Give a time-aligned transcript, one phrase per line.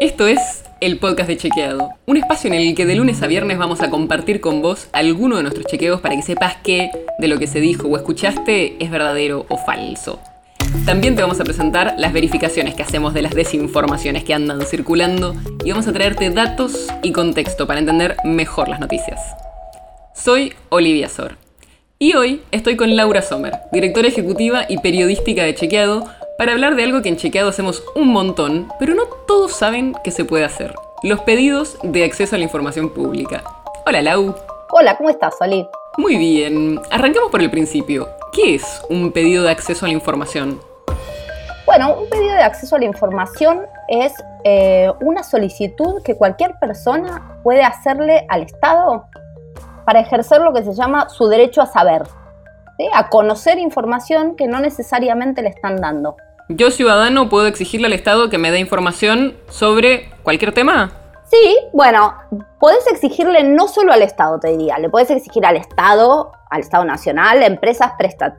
[0.00, 3.58] Esto es el podcast de Chequeado, un espacio en el que de lunes a viernes
[3.58, 7.38] vamos a compartir con vos alguno de nuestros chequeos para que sepas que de lo
[7.38, 10.18] que se dijo o escuchaste es verdadero o falso.
[10.86, 15.34] También te vamos a presentar las verificaciones que hacemos de las desinformaciones que andan circulando
[15.66, 19.20] y vamos a traerte datos y contexto para entender mejor las noticias.
[20.14, 21.36] Soy Olivia Sor
[21.98, 26.08] y hoy estoy con Laura Sommer, directora ejecutiva y periodística de Chequeado,
[26.40, 30.10] para hablar de algo que en Chequeado hacemos un montón, pero no todos saben que
[30.10, 30.74] se puede hacer.
[31.02, 33.44] Los pedidos de acceso a la información pública.
[33.84, 34.34] Hola Lau.
[34.72, 35.68] Hola, ¿cómo estás, Oli?
[35.98, 36.80] Muy bien.
[36.90, 38.08] Arranquemos por el principio.
[38.32, 40.58] ¿Qué es un pedido de acceso a la información?
[41.66, 47.38] Bueno, un pedido de acceso a la información es eh, una solicitud que cualquier persona
[47.42, 49.04] puede hacerle al Estado
[49.84, 52.04] para ejercer lo que se llama su derecho a saber,
[52.94, 56.16] a conocer información que no necesariamente le están dando.
[56.52, 60.90] ¿Yo, ciudadano, puedo exigirle al Estado que me dé información sobre cualquier tema?
[61.30, 62.12] Sí, bueno,
[62.58, 66.84] podés exigirle no solo al Estado, te diría, le podés exigir al Estado, al Estado
[66.84, 67.92] Nacional, empresas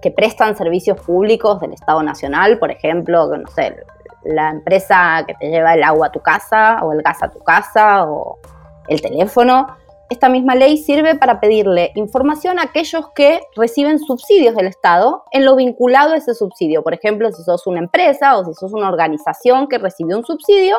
[0.00, 3.76] que prestan servicios públicos del Estado Nacional, por ejemplo, no sé,
[4.22, 7.40] la empresa que te lleva el agua a tu casa, o el gas a tu
[7.40, 8.38] casa, o
[8.86, 9.66] el teléfono
[10.08, 15.44] esta misma ley sirve para pedirle información a aquellos que reciben subsidios del Estado en
[15.44, 16.82] lo vinculado a ese subsidio.
[16.82, 20.76] Por ejemplo, si sos una empresa o si sos una organización que recibió un subsidio,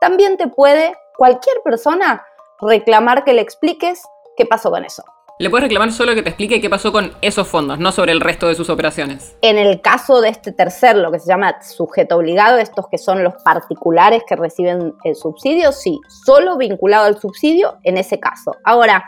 [0.00, 2.24] también te puede cualquier persona
[2.60, 4.02] reclamar que le expliques
[4.36, 5.02] qué pasó con eso.
[5.40, 8.20] Le puedes reclamar solo que te explique qué pasó con esos fondos, no sobre el
[8.20, 9.38] resto de sus operaciones.
[9.40, 13.24] En el caso de este tercer, lo que se llama sujeto obligado, estos que son
[13.24, 18.54] los particulares que reciben el subsidio, sí, solo vinculado al subsidio en ese caso.
[18.64, 19.02] Ahora,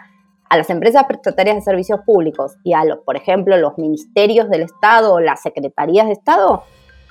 [0.48, 4.62] a las empresas prestatarias de servicios públicos y a, los, por ejemplo, los ministerios del
[4.62, 6.64] Estado o las secretarías de Estado,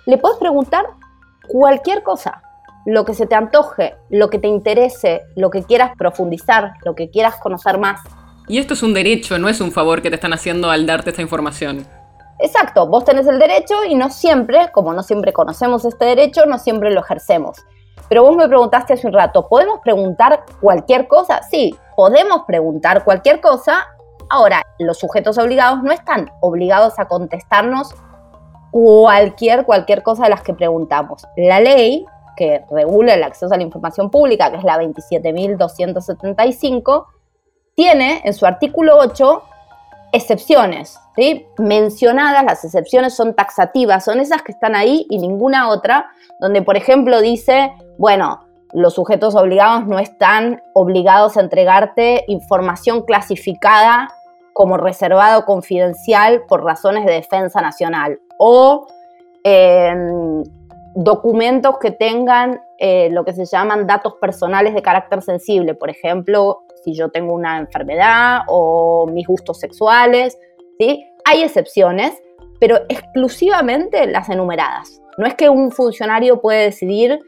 [0.08, 0.88] le puedes preguntar
[1.48, 2.42] cualquier cosa,
[2.88, 7.12] lo que se te antoje, lo que te interese, lo que quieras profundizar, lo que
[7.12, 8.00] quieras conocer más.
[8.48, 11.12] Y esto es un derecho, no es un favor que te están haciendo al darte
[11.12, 11.88] esta información.
[12.40, 16.58] Exacto, vos tenés el derecho y no siempre, como no siempre conocemos este derecho, no
[16.58, 17.58] siempre lo ejercemos.
[18.10, 21.42] Pero vos me preguntaste hace un rato, ¿podemos preguntar cualquier cosa?
[21.44, 23.88] Sí, podemos preguntar cualquier cosa.
[24.30, 27.94] Ahora, los sujetos obligados no están obligados a contestarnos
[28.72, 31.28] cualquier, cualquier cosa de las que preguntamos.
[31.38, 37.06] La ley que regula el acceso a la información pública, que es la 27.275,
[37.82, 39.42] tiene en su artículo 8
[40.12, 41.48] excepciones, ¿sí?
[41.58, 46.78] mencionadas, las excepciones son taxativas, son esas que están ahí y ninguna otra, donde por
[46.78, 48.42] ejemplo dice, bueno,
[48.72, 54.14] los sujetos obligados no están obligados a entregarte información clasificada
[54.54, 58.86] como reservado confidencial por razones de defensa nacional o
[59.44, 60.44] em,
[60.94, 66.64] documentos que tengan eh, lo que se llaman datos personales de carácter sensible, por ejemplo,
[66.84, 70.36] si yo tengo una enfermedad o mis gustos sexuales,
[70.80, 71.06] ¿sí?
[71.26, 72.20] Hay excepciones,
[72.60, 75.00] pero exclusivamente las enumeradas.
[75.20, 77.20] No es que un funcionario puede decidir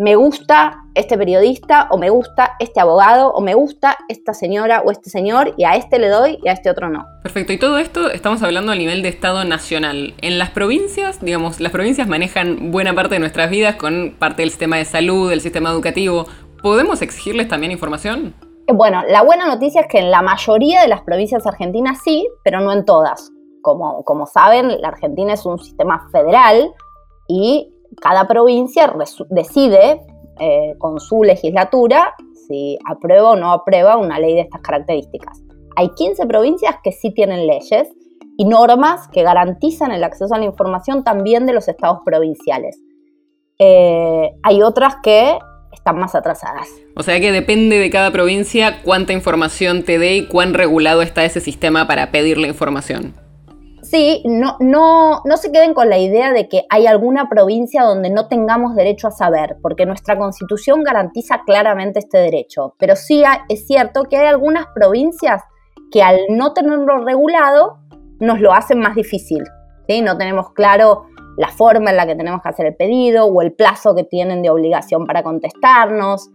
[0.00, 4.90] me gusta este periodista o me gusta este abogado o me gusta esta señora o
[4.90, 7.04] este señor y a este le doy y a este otro no.
[7.22, 10.14] Perfecto, y todo esto estamos hablando a nivel de Estado nacional.
[10.22, 14.48] En las provincias, digamos, las provincias manejan buena parte de nuestras vidas con parte del
[14.48, 16.24] sistema de salud, del sistema educativo.
[16.62, 18.34] ¿Podemos exigirles también información?
[18.72, 22.60] Bueno, la buena noticia es que en la mayoría de las provincias argentinas sí, pero
[22.60, 23.30] no en todas.
[23.60, 26.72] Como, como saben, la Argentina es un sistema federal
[27.28, 28.92] y cada provincia
[29.28, 30.00] decide
[30.38, 32.14] eh, con su legislatura
[32.46, 35.42] si aprueba o no aprueba una ley de estas características.
[35.76, 37.88] Hay 15 provincias que sí tienen leyes
[38.36, 42.80] y normas que garantizan el acceso a la información también de los estados provinciales.
[43.58, 45.38] Eh, hay otras que
[45.72, 46.68] están más atrasadas.
[46.96, 51.24] O sea que depende de cada provincia cuánta información te dé y cuán regulado está
[51.24, 53.14] ese sistema para pedir la información.
[53.90, 58.08] Sí, no, no, no se queden con la idea de que hay alguna provincia donde
[58.08, 62.76] no tengamos derecho a saber, porque nuestra constitución garantiza claramente este derecho.
[62.78, 65.42] Pero sí es cierto que hay algunas provincias
[65.90, 67.78] que al no tenerlo regulado
[68.20, 69.42] nos lo hacen más difícil.
[70.04, 71.06] No tenemos claro
[71.36, 74.40] la forma en la que tenemos que hacer el pedido o el plazo que tienen
[74.40, 76.30] de obligación para contestarnos,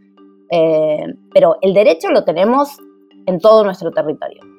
[0.52, 2.78] eh, pero el derecho lo tenemos
[3.26, 4.55] en todo nuestro territorio.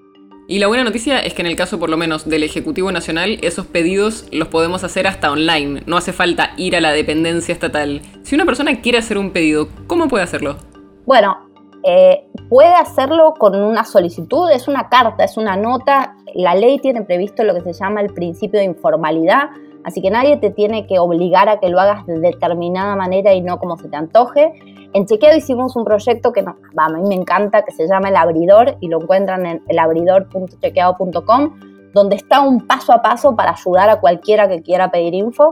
[0.49, 3.39] Y la buena noticia es que en el caso por lo menos del Ejecutivo Nacional,
[3.43, 8.01] esos pedidos los podemos hacer hasta online, no hace falta ir a la dependencia estatal.
[8.23, 10.57] Si una persona quiere hacer un pedido, ¿cómo puede hacerlo?
[11.05, 11.37] Bueno,
[11.83, 16.15] eh, puede hacerlo con una solicitud, es una carta, es una nota.
[16.35, 19.51] La ley tiene previsto lo que se llama el principio de informalidad,
[19.87, 23.41] Así que nadie te tiene que obligar a que lo hagas de determinada manera y
[23.41, 24.53] no como se te antoje.
[24.93, 28.77] En Chequeado hicimos un proyecto que a mí me encanta, que se llama El Abridor
[28.81, 31.61] y lo encuentran en elabridor.chequeado.com,
[31.93, 35.51] donde está un paso a paso para ayudar a cualquiera que quiera pedir info.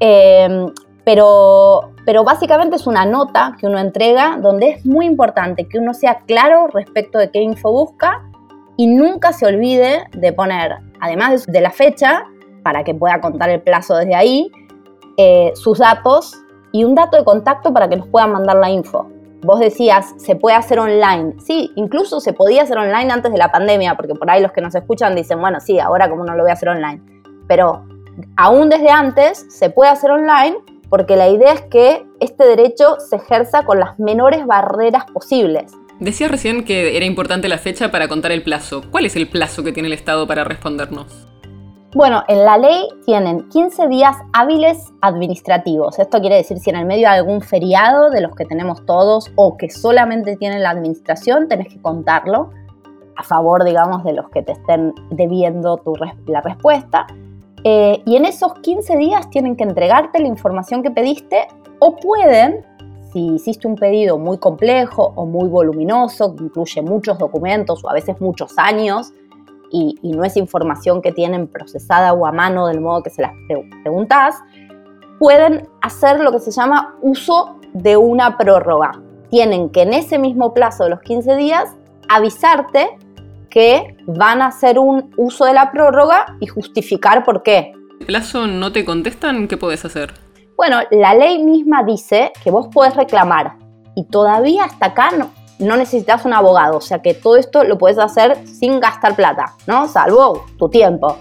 [0.00, 0.66] Eh,
[1.04, 5.94] pero, pero básicamente es una nota que uno entrega donde es muy importante que uno
[5.94, 8.22] sea claro respecto de qué info busca
[8.76, 12.26] y nunca se olvide de poner, además de la fecha,
[12.62, 14.50] para que pueda contar el plazo desde ahí,
[15.16, 16.34] eh, sus datos
[16.72, 19.08] y un dato de contacto para que nos puedan mandar la info.
[19.42, 21.34] Vos decías, se puede hacer online.
[21.40, 24.60] Sí, incluso se podía hacer online antes de la pandemia, porque por ahí los que
[24.60, 27.02] nos escuchan dicen, bueno, sí, ahora como no lo voy a hacer online.
[27.48, 27.84] Pero
[28.36, 30.58] aún desde antes se puede hacer online
[30.90, 35.72] porque la idea es que este derecho se ejerza con las menores barreras posibles.
[36.00, 38.82] Decías recién que era importante la fecha para contar el plazo.
[38.90, 41.29] ¿Cuál es el plazo que tiene el Estado para respondernos?
[41.92, 45.98] Bueno, en la ley tienen 15 días hábiles administrativos.
[45.98, 49.32] Esto quiere decir si en el medio de algún feriado de los que tenemos todos
[49.34, 52.50] o que solamente tiene la administración, tenés que contarlo
[53.16, 55.94] a favor, digamos, de los que te estén debiendo tu,
[56.26, 57.08] la respuesta.
[57.64, 61.48] Eh, y en esos 15 días tienen que entregarte la información que pediste
[61.80, 62.64] o pueden,
[63.12, 67.94] si hiciste un pedido muy complejo o muy voluminoso, que incluye muchos documentos o a
[67.94, 69.12] veces muchos años,
[69.70, 73.32] y, no es información que tienen procesada o a mano del modo que se las
[73.82, 74.36] preguntas,
[75.18, 78.92] pueden hacer lo que se llama uso de una prórroga.
[79.30, 81.70] Tienen que en ese mismo plazo de los 15 días
[82.08, 82.98] avisarte
[83.48, 87.72] que van a hacer un uso de la prórroga y justificar por qué.
[88.00, 89.46] ¿El plazo no te contestan?
[89.46, 90.14] ¿Qué puedes hacer?
[90.56, 93.56] Bueno, la ley misma dice que vos podés reclamar
[93.94, 97.78] y todavía hasta acá no, no necesitas un abogado, o sea que todo esto lo
[97.78, 99.86] puedes hacer sin gastar plata, ¿no?
[99.88, 101.16] Salvo tu tiempo.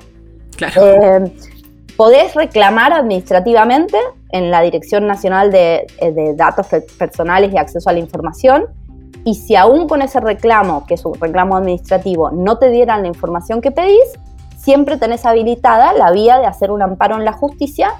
[0.56, 0.82] Claro.
[0.86, 1.32] Eh,
[1.96, 3.98] podés reclamar administrativamente
[4.32, 8.68] en la Dirección Nacional de, eh, de Datos Personales y Acceso a la Información
[9.26, 13.08] y si aún con ese reclamo, que es un reclamo administrativo, no te dieran la
[13.10, 14.18] información que pedís,
[14.58, 17.94] siempre tenés habilitada la vía de hacer un amparo en la justicia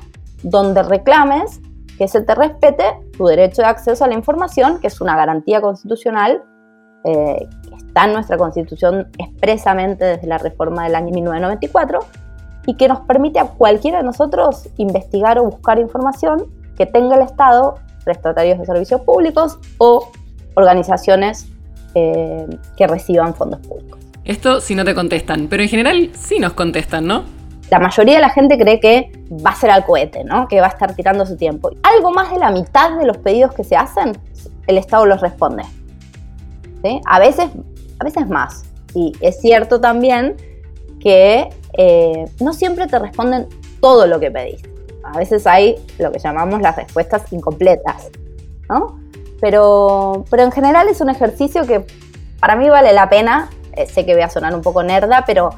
[0.44, 1.60] donde reclames
[2.00, 2.86] que se te respete
[3.18, 6.42] tu derecho de acceso a la información, que es una garantía constitucional
[7.04, 12.00] eh, que está en nuestra constitución expresamente desde la reforma del año 1994
[12.68, 16.48] y que nos permite a cualquiera de nosotros investigar o buscar información
[16.78, 17.76] que tenga el Estado,
[18.06, 20.10] prestatarios de servicios públicos o
[20.56, 21.50] organizaciones
[21.96, 22.48] eh,
[22.78, 24.00] que reciban fondos públicos.
[24.24, 27.39] Esto si no te contestan, pero en general sí nos contestan, ¿no?
[27.70, 29.12] La mayoría de la gente cree que
[29.46, 30.48] va a ser al cohete, ¿no?
[30.48, 31.70] Que va a estar tirando su tiempo.
[31.84, 34.18] Algo más de la mitad de los pedidos que se hacen,
[34.68, 35.64] el Estado los responde.
[37.06, 37.50] A, veces,
[38.00, 38.64] a veces más.
[38.96, 40.36] Y es cierto también
[41.00, 43.48] que eh, no siempre te responden
[43.82, 44.62] todo lo que pedís.
[45.04, 48.10] A veces hay lo que llamamos las respuestas incompletas,
[48.70, 49.00] ¿no?
[49.42, 51.86] Pero, pero en general es un ejercicio que
[52.40, 53.50] para mí vale la pena.
[53.74, 55.52] Eh, sé que voy a sonar un poco nerda, pero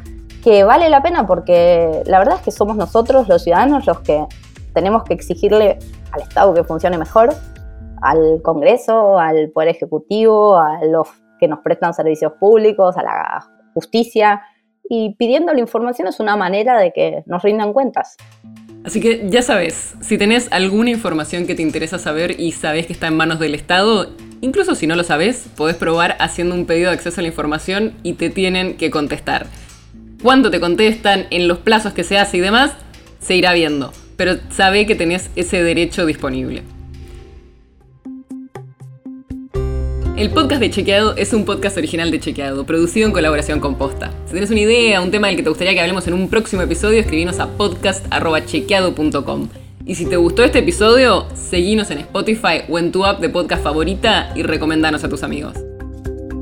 [0.44, 4.26] que vale la pena porque la verdad es que somos nosotros, los ciudadanos, los que
[4.74, 5.78] tenemos que exigirle
[6.12, 7.34] al Estado que funcione mejor,
[8.02, 11.08] al Congreso, al Poder Ejecutivo, a los
[11.40, 14.42] que nos prestan servicios públicos, a la justicia.
[14.90, 18.18] Y pidiendo la información es una manera de que nos rindan cuentas.
[18.84, 22.94] Así que ya sabes, si tenés alguna información que te interesa saber y sabes que
[22.94, 24.08] está en manos del Estado,
[24.42, 27.94] incluso si no lo sabes, podés probar haciendo un pedido de acceso a la información
[28.02, 29.46] y te tienen que contestar.
[30.22, 32.74] Cuánto te contestan, en los plazos que se hace y demás,
[33.20, 33.92] se irá viendo.
[34.18, 36.64] Pero sabe que tenés ese derecho disponible.
[40.16, 44.12] El podcast de Chequeado es un podcast original de Chequeado, producido en colaboración con Posta.
[44.26, 46.62] Si tienes una idea, un tema del que te gustaría que hablemos en un próximo
[46.62, 49.50] episodio, escribinos a podcast.chequeado.com.
[49.88, 53.64] Y si te gustó este episodio, seguinos en Spotify o en tu app de podcast
[53.64, 55.56] favorita y recomendanos a tus amigos.